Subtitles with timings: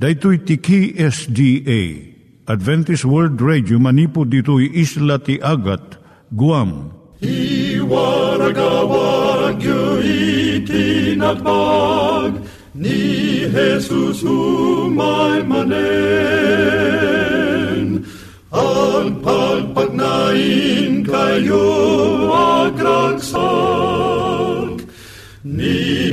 [0.00, 1.80] Daitui tiki SDA
[2.48, 6.00] Adventist World Radio manipu ditui isla ti Agat
[6.32, 6.88] Guam.
[7.20, 9.60] I waragawag
[10.00, 11.44] itinatpag
[12.72, 15.68] ni Jesus umay manen
[18.56, 21.68] ang pagpagnain kayo
[22.72, 23.20] agkansak
[25.44, 25.89] ni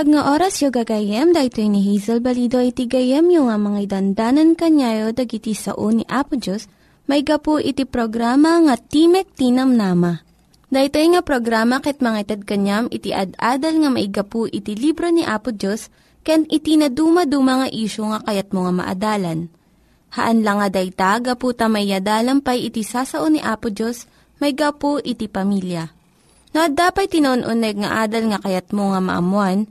[0.00, 4.56] Naimbag nga oras yung gagayem, dahil ni Hazel Balido iti gayem yung nga mga dandanan
[4.56, 6.72] kanyayo dagiti sao ni Apo Diyos,
[7.04, 10.24] may gapu iti programa nga Timek Tinam Nama.
[10.72, 15.92] Dahil nga programa ket mga kanyam iti ad-adal nga maigapu iti libro ni Apo Diyos,
[16.24, 19.52] ken iti na dumaduma nga isyo nga kayat mo nga maadalan.
[20.16, 21.92] Haan lang nga dayta, gapu tamay
[22.40, 24.08] pay iti sasao ni Apo Diyos,
[24.40, 25.92] may gapu iti pamilya
[26.50, 29.70] No, dapat tinon-uneg nga adal nga kayat mo nga maamuan,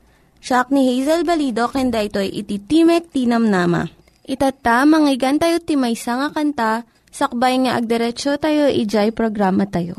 [0.41, 3.85] siya ni Hazel Balido ken daytoy iti Timek Tinam Nama.
[4.25, 6.71] Itata, manggigan tayo timaysa nga kanta,
[7.13, 9.93] sakbay nga agderetsyo tayo, ijay programa tayo.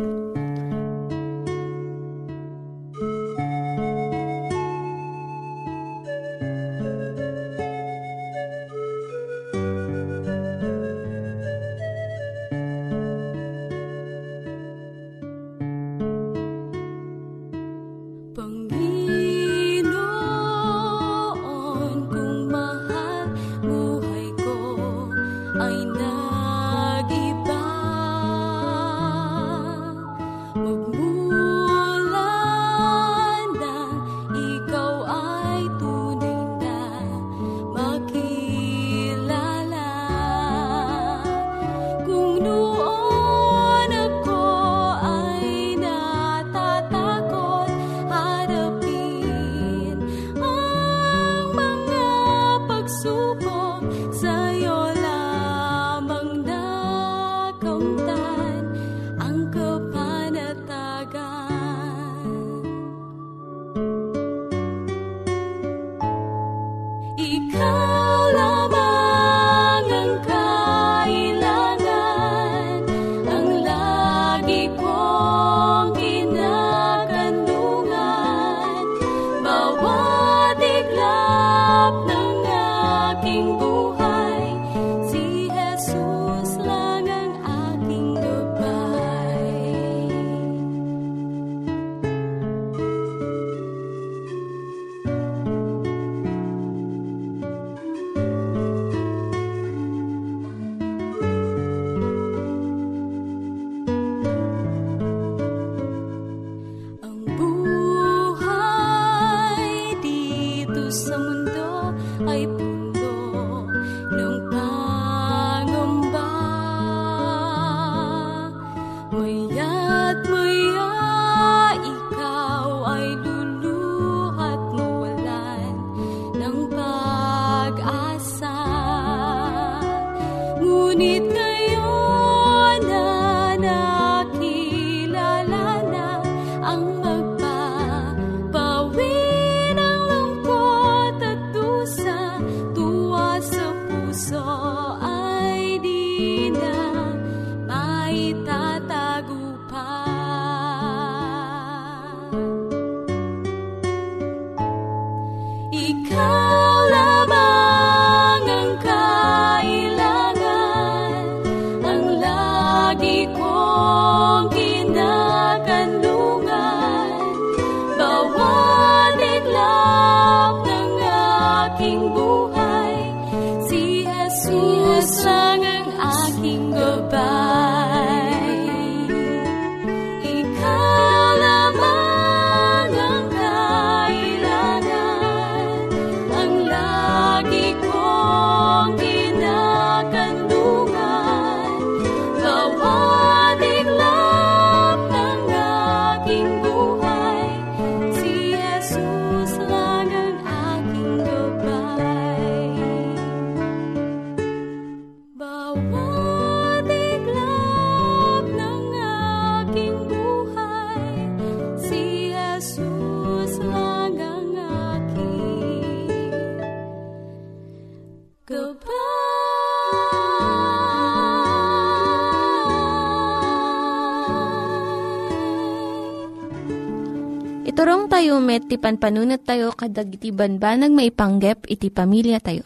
[228.73, 232.65] Tayo met, ti panpanunat tayo kadag iti banbanag maipanggep iti pamilya tayo.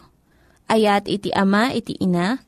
[0.66, 2.38] Ayat iti ama, iti ina,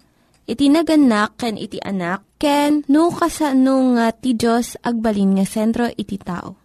[0.47, 6.19] iti naganak, ken iti anak, ken no, kasano nga ti Diyos agbalin nga sentro iti
[6.19, 6.59] tao.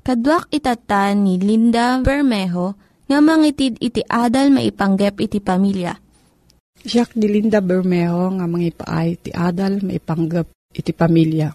[0.00, 5.92] Kaduak itatan ni Linda Bermejo nga mangitid iti adal maipanggep iti pamilya.
[6.80, 11.52] Siyak ni Linda Bermejo nga mangipaay iti adal maipanggep iti pamilya.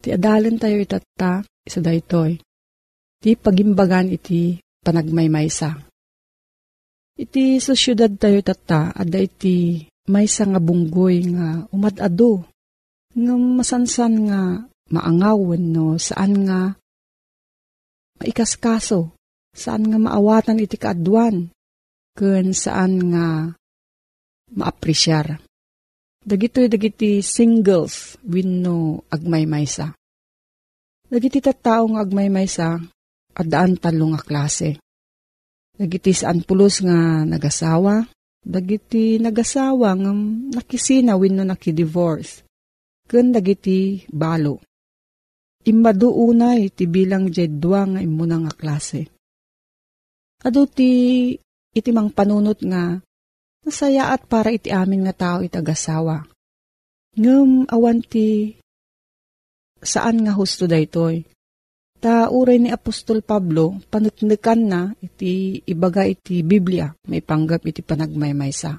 [0.00, 2.45] Ti adalan tayo itata, isa daytoy
[3.16, 5.72] Ti pagimbagan iti panagmaymaysa.
[7.16, 12.44] Iti sa syudad tayo tata, ada iti maysa nga bunggoy nga umadado.
[13.16, 14.40] Nga masansan nga
[14.92, 16.76] maangawan no, saan nga
[18.20, 19.16] maikaskaso,
[19.56, 21.48] saan nga maawatan iti kaadwan,
[22.12, 23.26] kun saan nga
[24.52, 25.40] maapresyar.
[26.26, 29.96] Dagitoy dagiti singles winno agmaymaysa.
[31.06, 32.82] Dagiti tattao nga agmaymaysa
[33.36, 34.80] at daan talo nga klase.
[35.76, 38.08] Dagiti saan pulos nga nagasawa,
[38.40, 40.12] dagiti nagasawa nga
[40.56, 42.48] nakisina wenno nakidivorce,
[43.04, 44.64] ken dagiti balo.
[45.68, 49.04] Immadu unay ti bilang jedwa nga imuna nga klase.
[50.40, 50.90] Ado ti
[51.76, 52.96] iti mang panunot nga
[53.66, 56.24] nasaya at para iti amin nga tao itagasawa.
[57.18, 58.56] Ngem awan ti
[59.82, 61.35] saan nga husto daytoy
[62.06, 68.78] Ta uray ni Apostol Pablo, panutnukan na iti ibaga iti Biblia, may panggap iti panagmaymaysa.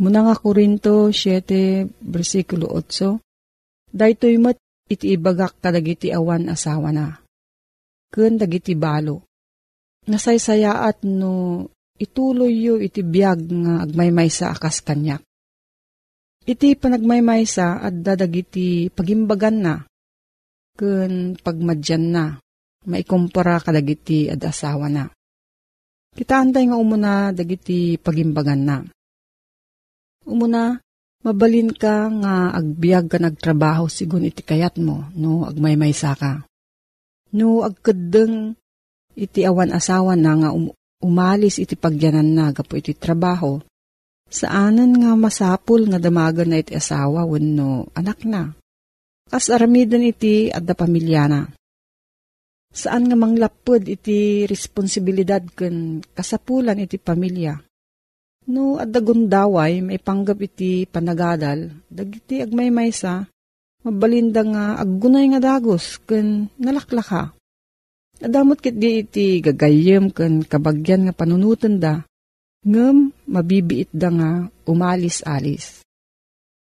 [0.00, 4.56] Muna nga Korinto 7, versikulo 8, Daytoy mat
[4.88, 7.12] iti ibagak kadagiti awan asawa na.
[8.08, 9.28] Kun dagiti balo.
[10.08, 11.68] Nasaysayaat no
[12.00, 15.20] ituloy yo iti biyag nga agmaymaysa akas kanyak.
[16.48, 19.84] Iti panagmaymaysa at dadagiti pagimbagan na
[20.78, 22.24] ken pagmadyan na,
[22.86, 25.10] maikumpara kadagiti ad asawa na.
[26.14, 28.76] Kita antay nga umuna dagiti pagimbagan na.
[30.26, 30.78] Umuna,
[31.22, 36.42] mabalin ka nga agbiag ka nagtrabaho sigun iti kayat mo, no agmaymaysa ka.
[37.34, 38.56] No agkadeng
[39.18, 40.70] iti awan asawa na nga um,
[41.02, 43.62] umalis iti pagyanan na gapo iti trabaho,
[44.26, 48.57] saanan nga masapul nga damagan na iti asawa wenno anak na.
[49.28, 51.44] Kas aramidan iti adda pamilyana.
[52.72, 57.56] Saan nga manglapod iti responsibilidad ken kasapulan iti pamilya.
[58.48, 63.28] No adda gundaway may panggap iti panagadal, dagiti agmaymaysa,
[63.84, 67.36] mabalinda nga aggunay nga dagos ken nalaklaka.
[68.24, 72.00] Adamot kit di iti gagayem ken kabagyan nga panunutan da,
[72.64, 74.30] ngem mabibiit da nga
[74.64, 75.84] umalis-alis.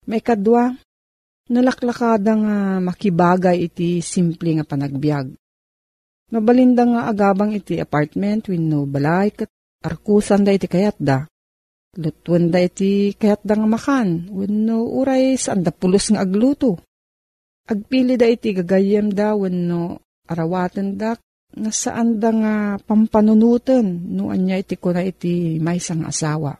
[0.07, 0.79] May kadwa,
[1.51, 5.33] nalaklakada nga makibagay iti simple nga panagbiag.
[6.33, 9.51] Mabalinda nga agabang iti apartment no balay kat
[9.85, 11.27] arkusan da iti kayat da.
[11.99, 16.81] Lutuan da iti kayat da nga makan no uray saan da pulos nga agluto.
[17.69, 21.13] Agpili da iti gagayem da no arawatan da
[21.53, 23.85] nga saan da nga pampanunutan
[24.17, 26.57] no anya iti kuna iti may sang asawa.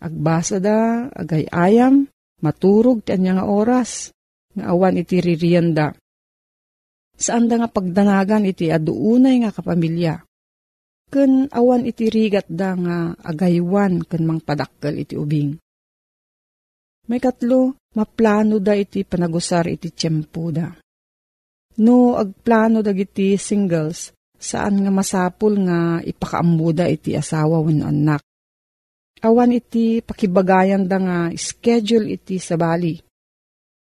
[0.00, 2.08] Agbasa da, agay ayam,
[2.40, 4.12] Maturog ti anya nga oras,
[4.56, 5.92] nga awan iti ririyanda.
[7.20, 10.24] Saan da nga pagdanagan iti aduunay nga kapamilya.
[11.10, 15.58] Ken awan iti rigat da nga agaywan ken mangpadakkel iti ubing.
[17.10, 20.70] May katlo, maplano da iti panagusar iti tiyempo da.
[21.82, 28.22] No agplano dagiti singles, saan nga masapul nga ipakaamuda iti asawa wenno anak
[29.20, 32.96] Awan iti pakibagayan da nga schedule iti sa bali.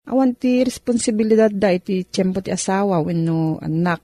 [0.09, 4.01] Awan ti responsibilidad da iti tiyempo ti asawa wenno anak.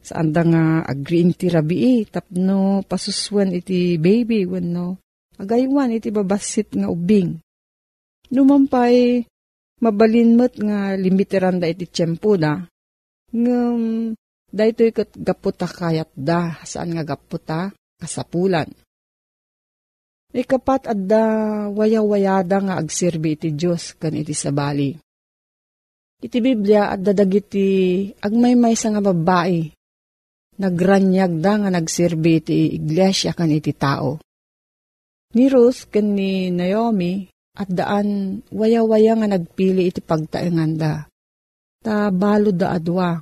[0.00, 4.96] Saan da nga agreeing ti rabii tapno pasuswan iti baby wenno
[5.36, 7.36] agaywan iti babasit nga ubing.
[8.32, 9.20] Numampay
[9.84, 12.56] mabalin mo't nga limiteran da iti tiyempo da.
[13.36, 14.16] Ngam
[14.48, 17.68] daytoy kat gaputa kayat da saan nga gaputa
[18.00, 18.72] kasapulan
[20.28, 21.24] Ikapat adda
[21.72, 24.92] waya-wayada nga agserbi iti Diyos kan iti sabali.
[26.20, 29.72] Iti Biblia adda dagiti agmaymay sa nga babae.
[30.60, 34.20] Nagranyag da nga nagserbi iti iglesia kan iti tao.
[35.32, 37.24] Ni Ruth kan ni Naomi
[37.56, 41.08] at daan waya-waya nga nagpili iti pagtaengan da.
[41.80, 43.16] Ta balo da adwa.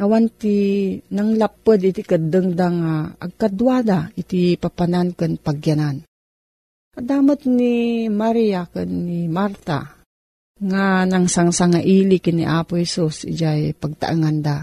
[0.00, 6.00] Awan ti nang lapod iti kadengda nga agkadwada iti papanan kan pagyanan.
[6.92, 9.96] Adamot ni Maria ken ni Marta
[10.62, 14.58] nga nang sangsanga ili kini Apo Isus ijay pagtaangan da.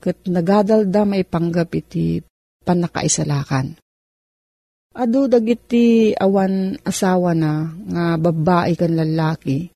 [0.00, 2.20] kat nagadalda maipanggap iti
[2.64, 3.76] panakaisalakan.
[4.96, 9.68] Ado dagiti awan asawa na nga babae kan lalaki,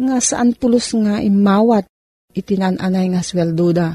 [0.00, 1.84] nga saan pulos nga imawat
[2.32, 3.88] itinananay nga sweldo da.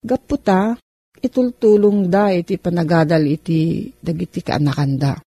[0.00, 0.72] Gaputa,
[1.20, 5.20] itultulong da iti panagadal iti dagiti kaanakanda.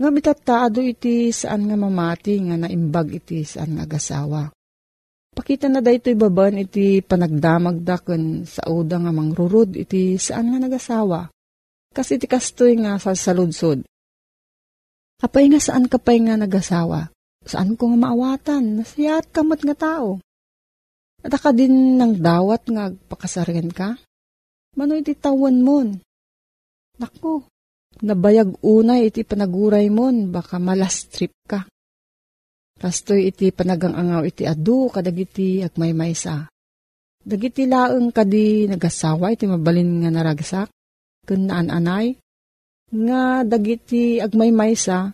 [0.00, 4.48] Nga mitataado iti saan nga mamati nga naimbag iti saan nga gasawa.
[5.36, 8.00] Pakita na da ito'y baban iti panagdamag da
[8.48, 11.28] sa uda nga mangrurud iti saan nga nagasawa.
[11.92, 13.84] Kasi iti kastoy nga sa saludsod.
[15.20, 17.12] Apay nga saan kapay nga nagasawa?
[17.44, 18.80] Saan ko nga maawatan?
[18.80, 20.16] Nasiyat kamot nga tao.
[21.20, 24.00] At ka din ng dawat nga pakasarian ka?
[24.80, 26.00] Mano iti tawan mon?
[26.96, 27.44] Naku,
[27.98, 31.66] nabayag unay iti panaguray mon, baka malastrip ka.
[32.80, 36.48] Kastoy iti panagangangaw iti adu kadagiti agmaymaysa.
[37.20, 40.72] Dagiti laeng kadi nagasawa iti mabalin nga naragsak,
[41.28, 42.16] kun naan-anay,
[42.90, 45.12] nga dagiti agmaymaysa,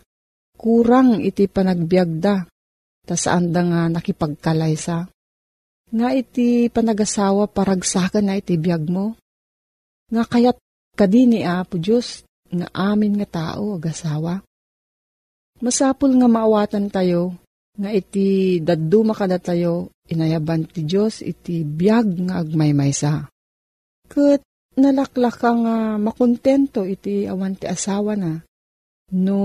[0.55, 2.47] kurang iti panagbiagda,
[3.03, 5.11] ta saan da nga nakipagkalaysa.
[5.87, 9.19] Nga iti panagasawa paragsakan na iti biag mo,
[10.07, 10.55] nga kayat
[10.95, 14.41] kadini Apo Diyos, nga amin nga tao agasawa.
[15.57, 17.33] Masapul nga maawatan tayo,
[17.77, 23.29] nga iti daddu makada tayo, inayaban ti Diyos iti biyag nga agmaymaysa.
[24.07, 24.41] Kat
[24.77, 28.37] nalaklak nga makontento iti awan ti asawa na.
[29.17, 29.39] No,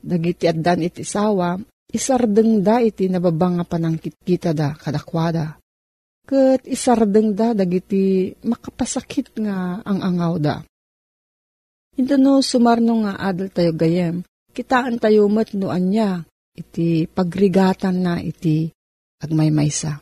[0.00, 1.60] dagiti addan iti asawa,
[1.92, 5.60] isardeng da iti nababanga panangkit kita da kadakwada.
[6.28, 10.56] Kat isardeng da dagiti makapasakit nga ang angaw da.
[11.98, 14.22] Ito no sumarno nga adal tayo gayem,
[14.54, 16.22] kitaan tayo mat no anya,
[16.54, 18.70] iti pagrigatan na iti
[19.18, 19.98] agmaymaysa.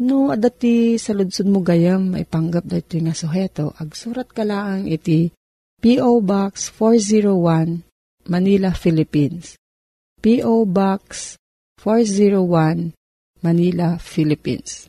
[0.00, 5.30] No, adati sa ludsud mo gayam, maipanggap da ito nga suheto, agsurat ka lang iti
[5.84, 6.24] P.O.
[6.24, 7.84] Box 401,
[8.32, 9.60] Manila, Philippines.
[10.24, 10.64] P.O.
[10.64, 11.36] Box
[11.84, 12.96] 401,
[13.44, 14.88] Manila, Philippines.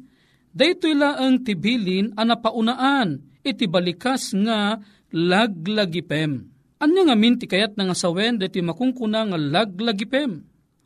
[0.55, 4.79] daytoy laang tibilin anapaunaan iti balikas nga
[5.11, 6.47] laglagipem.
[6.79, 10.31] Anya nga minti kayat nga sawen deti makungkuna nga laglagipem.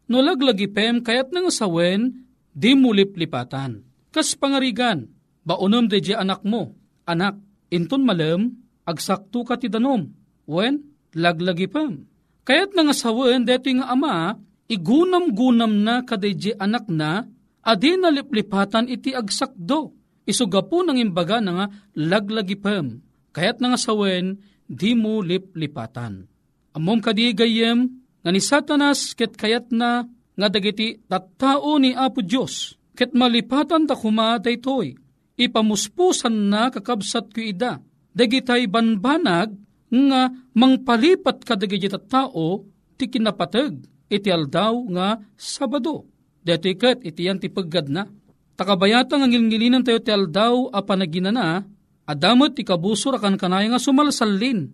[0.10, 3.86] No laglagipem kayat nga sawen di muliplipatan.
[4.10, 5.06] Kas pangarigan,
[5.46, 6.74] baunom de anak mo,
[7.06, 7.38] anak,
[7.70, 8.58] inton malem,
[8.90, 10.10] agsakto ka ti danom,
[10.50, 10.82] wen,
[11.14, 12.10] laglagi pam.
[12.42, 14.34] Kaya't nga sawen, deto nga ama,
[14.70, 17.26] igunam-gunam na kadayji anak na,
[17.66, 19.98] adi na liplipatan iti agsakdo.
[20.30, 21.66] Isugapo ng imbaga na nga
[21.98, 23.02] laglagi pam.
[23.34, 24.38] Kaya't nga sawen,
[24.70, 26.30] di mo liplipatan.
[26.78, 27.90] Amom kadi gayem,
[28.22, 30.06] nga ni satanas ket kayat na
[30.38, 34.94] nga dagiti tattao ni Apo Diyos, ket malipatan ta kuma daytoy,
[35.34, 37.82] ipamuspusan na kakabsat ko ida,
[38.14, 39.58] dagitay banbanag
[39.90, 40.22] nga
[40.54, 42.70] mangpalipat ka dagiti tattao
[43.02, 46.10] ti kinapateg iti aldaw nga Sabado.
[46.42, 48.10] Dito ikat iti yan ti paggad na.
[48.58, 51.64] Takabayata nga ngilngilinan tayo ti aldaw a panagina na,
[52.10, 54.68] adamot ti kabusor akan kanayo nga sumalsalin.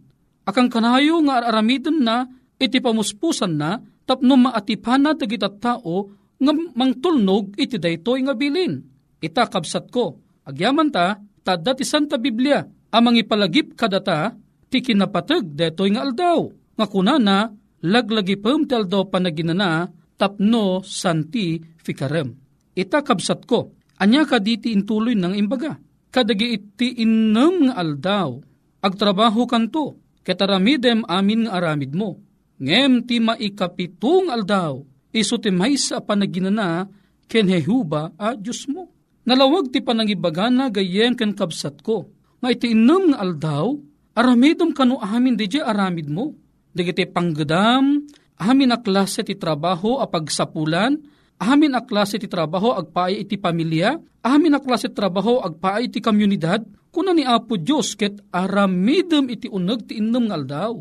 [0.47, 2.25] Akan kanayo nga aramidon na
[2.57, 8.81] iti pamuspusan na tapno maatipana dagiti tao nga mangtulnog iti daytoy nga bilin.
[9.19, 12.61] Ita kabsat ko, agyaman ta, tadda ti Santa Biblia,
[12.93, 14.37] amang ipalagip kadata,
[14.69, 16.45] ti kinapatag daytoy nga aldaw.
[16.75, 17.49] Nga kunana,
[17.85, 19.85] laglagi pam ti aldaw panaginana,
[20.17, 22.33] tapno santi fikarem.
[22.73, 25.77] Ita kabsat ko, anya ka diti intuloy ng imbaga.
[26.09, 28.41] Kadagi iti innem nga aldaw,
[28.81, 34.79] agtrabaho kanto, ketaramidem amin nga aramid mo Ngem ti maikapitong aldaw,
[35.11, 36.87] iso ti may sa panaginana,
[37.27, 38.87] ken hehuba a Diyos mo.
[39.27, 42.07] Nalawag ti panangibagana gayen ken kabsat ko.
[42.39, 43.75] Nga iti inam nga aldaw,
[44.15, 46.31] aramidom kanu amin di aramid mo.
[46.75, 48.03] Digiti panggedam,
[48.35, 50.99] amin a klase ti trabaho a pagsapulan,
[51.39, 53.95] amin a klase ti trabaho agpaay iti pamilya,
[54.27, 59.47] amin a klase ti trabaho agpaay iti komunidad, kuna ni Apo Diyos ket aramidom iti
[59.47, 60.75] uneg ti inam nga aldaw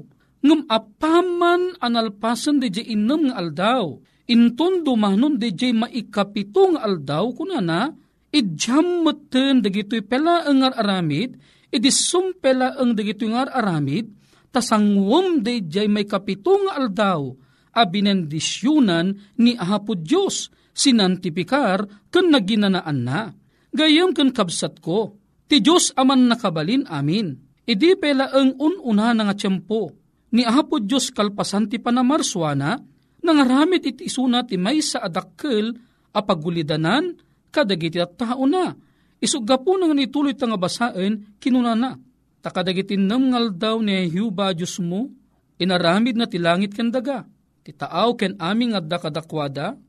[0.45, 3.97] ngem apaman analpasan de jay inem nga aldaw.
[4.29, 7.93] Inton dumanon jay maikapitong aldaw kunana,
[8.29, 11.41] idjam meten dagitoy pela engar aramid,
[11.73, 14.13] idisum pela ang dagitoy ngar aramid,
[14.55, 17.35] tasangwom de jay may kapitong aldaw,
[17.75, 23.35] abinendisyunan ni Ahapo Diyos, sinantipikar kan naginanaan na.
[23.75, 25.19] Gayam kan kabsat ko,
[25.51, 27.35] ti Diyos aman nakabalin amin,
[27.67, 29.91] idi pela ang ununa nga tiyempo,
[30.35, 32.79] ni Apo Diyos kalpasan ti panamarswana,
[33.23, 35.75] nangaramit iti isuna ti may sa adakkel
[36.15, 37.15] a pagulidanan
[37.55, 38.75] kadagiti at tao na.
[39.23, 41.97] Isuga po nang nituloy nga basaen kinunana.
[42.45, 45.09] Takadagiti namngal daw ni Hiuba Diyos mo,
[45.57, 47.25] inaramid na ti langit ken daga.
[47.65, 49.81] Ti taaw ken aming adda kadakwada,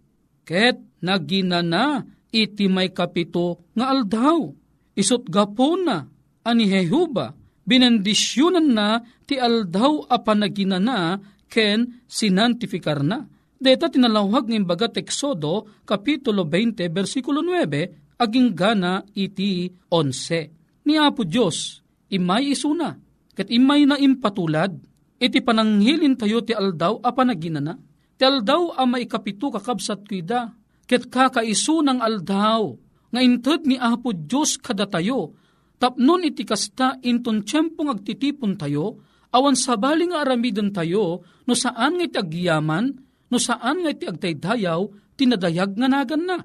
[0.47, 4.47] ket naginana iti may kapito nga aldaw.
[4.95, 6.07] Isot gapon na
[6.47, 7.35] ani Jehuba
[7.67, 11.19] binendisyonan na ti aldaw a panaginana
[11.51, 13.27] ken sinantifikar na.
[13.55, 20.85] Deta tinalawag ng bagat Exodo, Kapitulo 20, versikulo 9, aging gana iti 11.
[20.85, 22.97] Ni Apo Diyos, imay isuna,
[23.33, 24.75] ket imay na impatulad,
[25.17, 27.75] iti pananghilin tayo ti aldaw a panaginana.
[28.15, 30.55] Ti aldaw a maikapito kakabsat kuida,
[30.87, 32.71] ket kakaisu ng aldaw,
[33.11, 35.35] nga inted ni Apo Diyos kada tayo,
[35.75, 39.03] Tapnon iti kasta inton tiyempong agtitipon tayo,
[39.35, 42.85] awan sabali nga aramidon tayo, no saan nga iti agyaman,
[43.27, 44.81] no saan nga iti agtaydayaw,
[45.19, 46.37] tinadayag nga nagan na.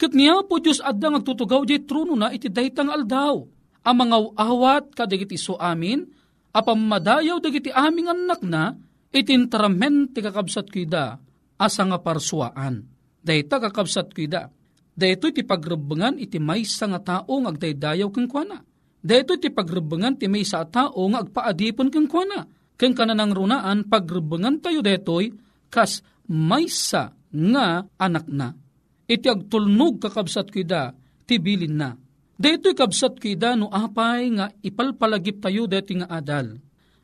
[0.00, 3.44] Kat niya po Diyos adda nga agtutugaw di truno na iti daytang aldaw.
[3.80, 6.04] Ang awat kadagiti so amin,
[6.52, 8.76] apamadayaw dagiti aming anak na,
[9.10, 11.16] itintramen ti kakabsat kida,
[11.56, 12.84] asa nga parsuaan.
[13.20, 14.48] Dayta kakabsat kida.
[14.96, 18.60] Dayto iti pagrebengan iti maysa nga tao nga agdaydayaw keng kuana.
[19.00, 22.44] Dito ti pagrebengan ti may sa tao nga agpaadipon keng kuana.
[22.76, 25.32] Keng kananang runaan pagrebengan tayo detoy
[25.72, 28.52] kas maysa nga anak na.
[29.08, 30.92] Iti agtulnog kakabsat kida
[31.24, 31.96] ti bilin na.
[32.40, 36.56] Deto'y kabsat kida no apay nga ipalpalagip tayo deti nga adal.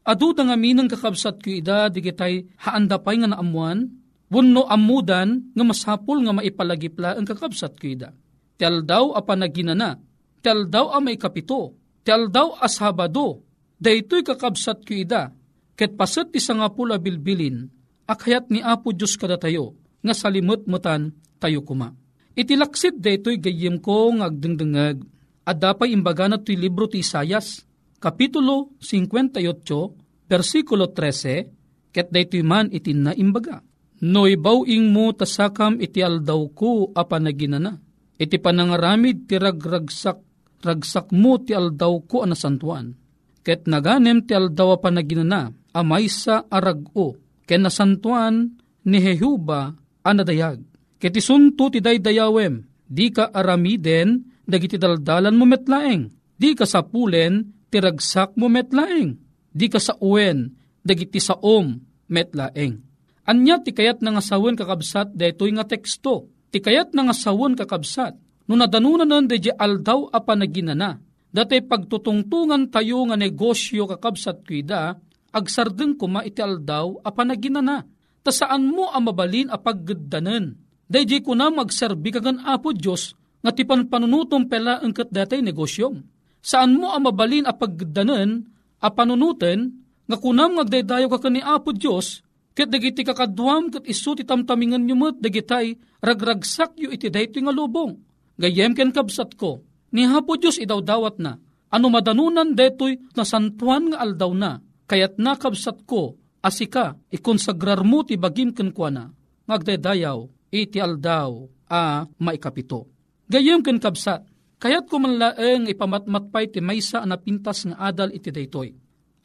[0.06, 3.84] Adu da nga minang kakabsat kida digitay haanda pay nga naamuan,
[4.32, 8.16] wano amudan nga masapul nga maipalagipla ang kakabsat kida.
[8.56, 10.00] Tel daw a panaginana,
[10.40, 13.42] tel daw a may kapito, Tial daw ashabado,
[13.82, 15.34] daytoy kakabsat ko ida,
[15.74, 17.66] ket paset ti nga pula bilbilin,
[18.06, 19.74] akayat ni Apo Diyos kada tayo,
[20.06, 21.10] nga salimot-mutan
[21.42, 21.90] tayo kuma.
[22.38, 25.02] Itilaksit daytoy gayem ko ng agdengdengag,
[25.46, 27.62] at dapay imbaga na libro ti Isayas,
[28.02, 33.62] Kapitulo 58, versikulo 13, ket daytoy man itin na imbaga.
[34.04, 37.80] No ibawing mo tasakam iti aldaw ko apanaginana,
[38.20, 40.20] iti panangaramid ti ragragsak
[40.60, 42.92] ragsak mo ti aldaw ko anasantuan.
[43.40, 50.60] Ket naganem ti aldaw pa naginana, amay sa arag-o, ken nasantuan ni Jehuba anadayag.
[51.00, 57.76] Ket isunto ti daydayawem, di ka aramiden, dagiti daldalan mo metlaeng, di ka sapulen, ti
[57.76, 59.20] ti ragsak mo metlaeng.
[59.52, 60.48] Di ka sa uwen,
[60.80, 61.76] dagiti sa om
[62.08, 62.80] metlaeng.
[63.28, 66.32] Anya ti kayat nga sawon kakabsat detoy nga teksto.
[66.48, 68.16] Ti kayat nga sawon kakabsat.
[68.48, 70.96] No nadanunan nan de aldaw a panaginana.
[71.28, 74.96] Dati pagtutungtungan tayo nga negosyo kakabsat kuida,
[75.36, 77.84] agsardeng kuma iti aldaw a panaginana.
[78.24, 80.56] Ta saan mo ang mabalin a paggadanan.
[80.86, 83.12] Dayjay ko na magserbi kagan apo Diyos
[83.46, 86.02] nga ti panunutom pela ang kat datay negosyom.
[86.42, 88.42] Saan mo ang mabalin a pagdanan
[88.82, 89.70] a panunutan
[90.10, 92.26] nga kunam ngagdaydayo ka ni Apo Diyos
[92.58, 97.54] ket dagiti kakadwam ket isu ti tamtamingan nyo met dagitay ragragsak yu iti daytoy nga
[97.54, 97.94] lubong.
[98.34, 99.62] Gayem ken kabsat ko
[99.94, 101.38] ni Apo Diyos idawdawat na
[101.70, 104.58] ano madanunan detoy na santuan nga aldaw na
[104.90, 109.06] kayat nakabsat ko asika ikonsagrar mo ti bagim ken kuana
[109.46, 112.95] ngagdaydayaw iti aldaw a maikapito.
[113.26, 114.22] Gayem ken kabsat,
[114.62, 118.70] kayat ko manlaeng ipamatmatpay ti maysa na pintas nga adal iti daytoy.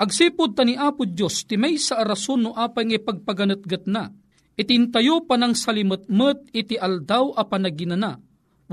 [0.02, 4.10] Agsipod ta ni Apo Diyos ti maysa a rason no apay nga pagpaganatgat na,
[4.58, 8.18] itintayo pa ng salimetmet iti aldaw a panaginana,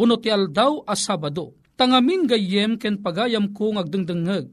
[0.01, 1.53] uno ti aldaw a Sabado.
[1.79, 4.51] Tangamin gayem ken pagayam ko ngagdengdengeg.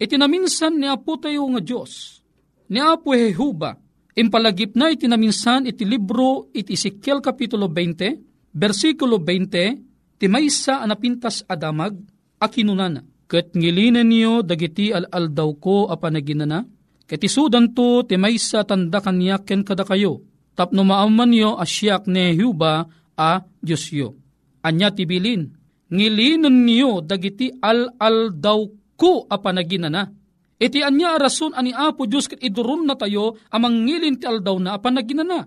[0.00, 2.24] Itinaminsan ni Apo tayo nga Diyos,
[2.72, 3.76] ni Apo Jehuba,
[4.16, 11.98] impalagip na itinaminsan iti libro iti Ezekiel Kapitulo 20, versikulo 20, ti maysa anapintas adamag,
[12.40, 13.02] akinunana.
[13.24, 16.62] Kat ngilinan niyo dagiti al-aldaw ko a panaginana,
[17.08, 20.20] ket isudan to ti maysa tanda kanyak ken kada kayo,
[20.52, 22.84] tapno maaman niyo asyak ni Jehuba
[23.16, 23.30] a
[23.64, 24.14] Diyos yo.
[24.60, 25.50] Anya tibilin,
[25.88, 28.60] ngilinan niyo dagiti al-aldaw
[28.94, 30.12] ko a panaginana.
[30.54, 34.76] Iti anya rason ani Apo Diyos ket idurun na tayo amang ngilin ti aldaw na
[34.76, 35.44] a panaginana.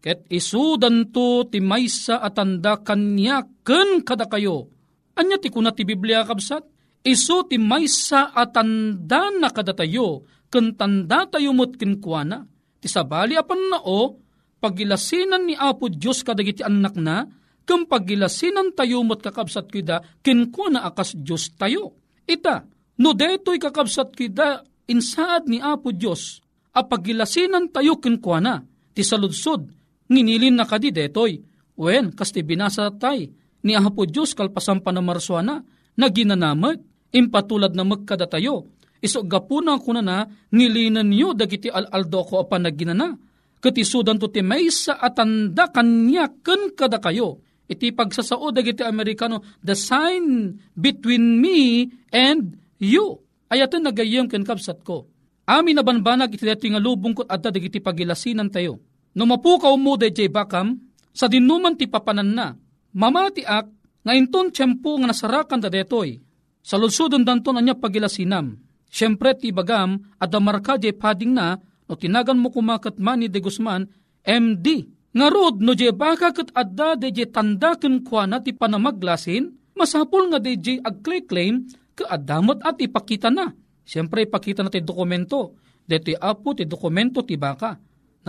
[0.00, 4.72] Ket isudan to ti maysa atanda kanya ken kada kayo.
[5.16, 6.64] Anya ti kuna ti Biblia kabsat?
[7.04, 12.48] Isu ti maysa atanda na kada tayo ken tanda tayo mot kuana.
[12.80, 14.16] Ti sabali apan nao
[14.60, 17.28] pagilasinan ni Apo Diyos kadagiti anak na
[17.68, 22.00] ken pagilasinan tayo mot kakabsat kida kinkuna akas Diyos tayo.
[22.24, 22.64] Ita,
[23.00, 26.44] No detoy kakabsat kida insaad ni Apo Diyos,
[26.76, 28.60] apagilasinan tayo kinkwana,
[28.92, 29.72] ti saludsod,
[30.10, 31.38] nginilin na kadi detoy,
[31.78, 33.30] wen kasti binasa tay,
[33.62, 36.82] ni Apo Diyos kalpasan pa na ginanamag,
[37.14, 43.14] impatulad na magkada tayo, iso gapuna kuna na, ngilinan niyo dagiti al-aldo ko apan naginana,
[43.62, 50.56] katisudan to ti maysa atanda kanya ken kada kayo, iti pagsasao dagiti Amerikano, the sign
[50.74, 53.20] between me and You,
[53.52, 55.04] ayatan nagayem ken kapsat ko.
[55.44, 58.80] Amin na banbanag iti dati nga lubong kot adda dagiti pagilasinan tayo.
[59.14, 60.78] No mapukaw mo jay bakam,
[61.10, 62.54] sa dinuman ti papanan na,
[62.94, 63.66] mamati ak,
[64.00, 66.16] nga inton tiyempo nga nasarakan da detoy.
[66.62, 68.56] Sa lunsudon danton anya pagilasinam.
[68.90, 73.86] Siyempre ti bagam, adda marka jay pading na, no tinagan mo kumakat mani de Guzman,
[74.24, 74.66] MD.
[75.10, 79.50] Nga rod, no jay baka kat adda de jay tanda ken kwa na ti panamaglasin,
[79.74, 81.66] masapol nga de jay agclaim
[81.98, 83.52] kaadamot at ipakita na.
[83.84, 85.58] Siyempre, ipakita na ti dokumento.
[85.84, 87.74] Dito apo ti dokumento ti baka.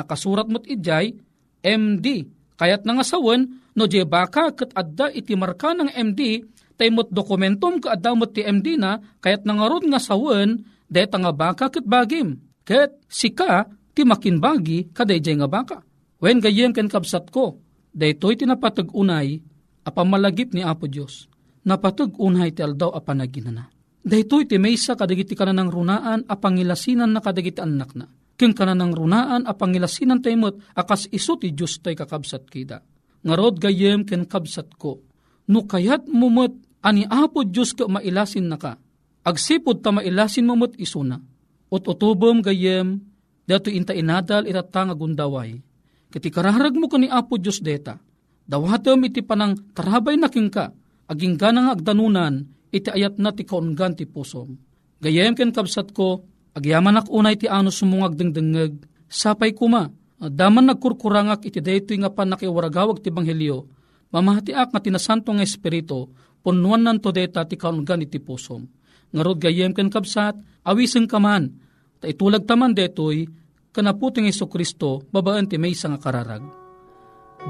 [0.01, 1.13] Nakasurat mo't ijay,
[1.61, 2.25] MD.
[2.57, 3.45] Kayat nga sawan,
[3.77, 6.41] no di baka kat adda iti marka ng MD,
[6.77, 11.69] taymot dokumentum ka adamot ti MD na, kayat nga rod nga sawan, deta nga baka
[11.69, 12.41] kat bagim.
[12.65, 15.77] Kat sika, ti makinbagi, kadayjay nga baka.
[16.21, 17.61] Wen gayem ken kabsat ko,
[17.93, 19.41] daytoy tinapatag unay,
[19.85, 21.31] apamalagip ni Apo Diyos
[21.65, 23.69] napatag unhay ti aldaw a panaginana.
[24.01, 28.09] Dahito iti maysa kadagiti kananang runaan a pangilasinan na kadagiti anak na.
[28.41, 32.81] King kananang runaan a pangilasinan taymot akas iso ti Diyos tay kakabsat kida.
[33.21, 34.97] Ngarod gayem ken kabsat ko.
[35.45, 36.49] No kayat mumot
[36.81, 38.81] ani apo Diyos ka mailasin na ka.
[39.21, 41.21] Agsipod ta mailasin mumot isuna.
[41.69, 42.97] Ot utubom gayem
[43.45, 45.61] dato inta inadal itatang agundaway.
[46.09, 48.01] Kati kararag mo ka ni apo Diyos deta.
[48.49, 50.73] Dawatom iti panang tarabay na ka
[51.13, 52.41] aging ganang agdanunan,
[52.73, 54.57] iti ayat na ti kaungan ti pusom.
[54.97, 56.25] Gayem ken kabsat ko,
[56.57, 62.99] agyaman ak unay ti ano sumungag dengdengeg, sapay kuma, daman nagkurkurangak iti daytoy nga panakiwaragawag
[62.99, 63.65] ti banghelyo,
[64.11, 66.11] mamahati ak nga tinasanto nga espiritu,
[66.41, 68.67] punuan nan to deta ti kaungan iti pusom.
[69.11, 71.51] Ngarod gayem ken kabsat, awiseng kaman,
[71.99, 73.27] ta itulag taman detoy,
[73.75, 76.43] kanaputing Iso Kristo, babaan ti may nga kararag.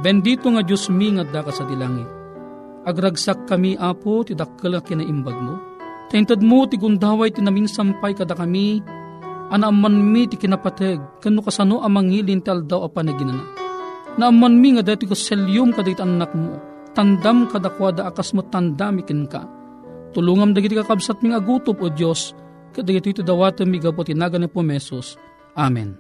[0.02, 2.22] Bendito nga Diyos mi nga da ka sa dilangit
[2.82, 5.71] Agragsak kami, Apo, ti dakkel kinaimbag mo.
[6.12, 8.84] Taintad mo, ti gundaway ti namin sampay kada kami,
[9.47, 13.47] anaaman mi ti kinapateg, kano kasano amangilin tal daw apanaginana.
[14.19, 16.60] Naaman mi nga dati ko selyum kadit anak mo,
[16.91, 19.47] tandam kadakwada akas mo tandami kin ka.
[20.12, 22.36] Tulungam dagiti kakabsat ming agutop o Diyos,
[22.76, 25.15] kadagito iti dawatan mi gapo tinagan po mesos.
[25.56, 25.95] Amen.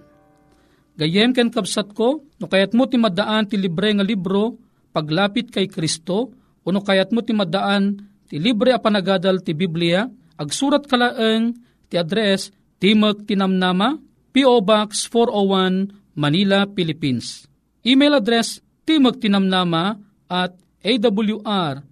[0.99, 4.59] Gayem ken kapsat ko, no kayat mo ti madaan ti libre nga libro,
[4.91, 6.35] paglapit kay Kristo,
[6.67, 10.07] uno kayat mo ti madaan ti libre a panagadal ti Biblia,
[10.39, 11.51] agsurat kalaeng
[11.91, 13.99] ti address Timog Tinamnama,
[14.31, 14.63] P.O.
[14.63, 17.43] Box 401, Manila, Philippines.
[17.83, 19.99] Email address timagtinamnama
[20.31, 21.85] at awr.org.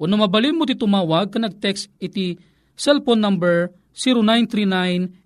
[0.00, 2.38] Uno mabalin mo ti tumawag ka nag-text iti
[2.76, 3.70] cellphone number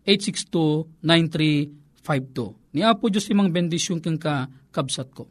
[0.04, 2.74] 0939-862-9352.
[2.74, 5.30] Ni Apo Diyos imang bendisyon kang ka kabsat ko.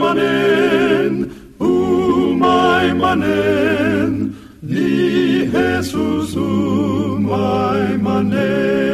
[0.00, 1.30] manen,
[1.60, 4.12] umay manen,
[4.62, 8.84] ni Jesus umay manen.